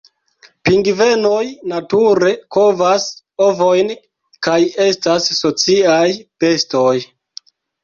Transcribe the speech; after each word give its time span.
Pingvenoj 0.67 1.43
nature 1.73 2.31
kovas 2.57 3.05
ovojn 3.49 3.93
kaj 4.49 4.59
estas 4.89 5.31
sociaj 5.43 6.05
bestoj. 6.47 6.99